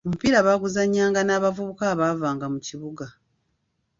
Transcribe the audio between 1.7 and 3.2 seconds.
abavanga mu kibuga.